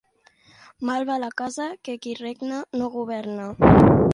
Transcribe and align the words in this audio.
Mal 0.89 1.03
va 1.09 1.17
la 1.23 1.29
casa 1.43 1.67
que 1.89 1.97
qui 2.07 2.15
regna 2.23 2.63
no 2.81 2.89
governa. 2.99 3.51